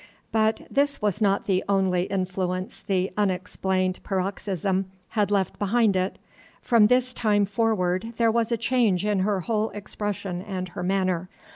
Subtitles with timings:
[0.31, 6.17] But this was not the only influence the unexplained paroxysm had left behind it.
[6.59, 11.29] From this time forward there was a change in her whole expression and her manner.